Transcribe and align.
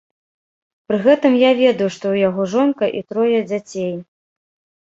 Пры 0.91 0.97
гэтым 1.07 1.33
я 1.41 1.51
ведаю, 1.59 1.89
што 1.97 2.05
ў 2.13 2.25
яго 2.29 2.47
жонка 2.55 2.85
і 3.01 3.07
трое 3.13 3.39
дзяцей. 3.51 3.95